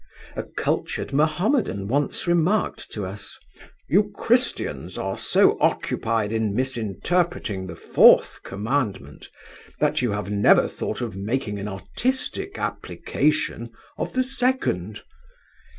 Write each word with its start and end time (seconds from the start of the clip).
A 0.35 0.41
cultured 0.41 1.13
Mahomedan 1.13 1.87
once 1.87 2.25
remarked 2.25 2.91
to 2.93 3.05
us, 3.05 3.37
"You 3.87 4.11
Christians 4.15 4.97
are 4.97 5.15
so 5.15 5.59
occupied 5.61 6.31
in 6.33 6.55
misinterpreting 6.55 7.67
the 7.67 7.75
fourth 7.75 8.39
commandment 8.41 9.29
that 9.79 10.01
you 10.01 10.09
have 10.09 10.31
never 10.31 10.67
thought 10.67 11.01
of 11.01 11.15
making 11.15 11.59
an 11.59 11.67
artistic 11.67 12.57
application 12.57 13.69
of 13.95 14.13
the 14.13 14.23
second." 14.23 15.03